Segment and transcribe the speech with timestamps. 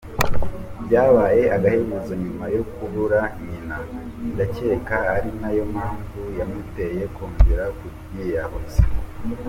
[0.85, 3.77] Byabaye agahebuzo nyuma yo kubura nyina,
[4.31, 8.81] ndakeka ari nayo mpamvu yamuteye kongera kubyiyahuza.